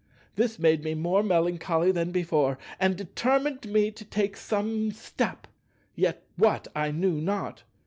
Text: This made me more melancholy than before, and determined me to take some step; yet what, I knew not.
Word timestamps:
This 0.35 0.57
made 0.57 0.83
me 0.83 0.95
more 0.95 1.21
melancholy 1.21 1.91
than 1.91 2.09
before, 2.11 2.57
and 2.79 2.95
determined 2.95 3.69
me 3.71 3.91
to 3.91 4.03
take 4.03 4.35
some 4.35 4.91
step; 4.91 5.45
yet 5.93 6.23
what, 6.37 6.67
I 6.75 6.89
knew 6.89 7.21
not. 7.21 7.61